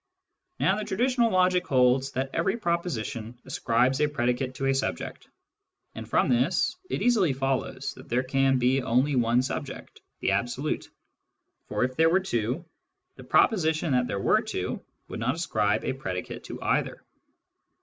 [0.59, 5.27] Now the traditional logic holds that every proposition ascribes a predicate to a subject,
[5.93, 10.89] and from this it easily follows that there can be only one subject, the Absolute,
[11.67, 12.65] for if there were two,
[13.15, 17.03] the proposition that there were two would not ascribe a predicate to either.